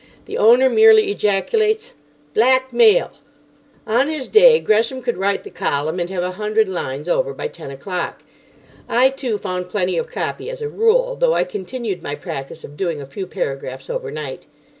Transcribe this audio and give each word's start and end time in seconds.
The 0.25 0.35
owner 0.39 0.67
merely 0.67 1.11
ejaculates 1.11 1.93
'Black 2.33 2.73
male!'" 2.73 3.13
On 3.85 4.09
his 4.09 4.29
day 4.29 4.59
Gresham 4.59 5.03
could 5.03 5.15
write 5.15 5.43
the 5.43 5.51
column 5.51 5.99
and 5.99 6.09
have 6.09 6.23
a 6.23 6.31
hundred 6.31 6.67
lines 6.67 7.07
over 7.07 7.35
by 7.35 7.47
ten 7.47 7.69
o'clock. 7.69 8.23
I, 8.89 9.11
too, 9.11 9.37
found 9.37 9.69
plenty 9.69 9.99
of 9.99 10.07
copy 10.07 10.49
as 10.49 10.63
a 10.63 10.69
rule, 10.69 11.15
though 11.17 11.33
I 11.33 11.43
continued 11.43 12.01
my 12.01 12.15
practice 12.15 12.63
of 12.63 12.75
doing 12.75 12.99
a 12.99 13.05
few 13.05 13.27
paragraphs 13.27 13.91
overnight. 13.91 14.47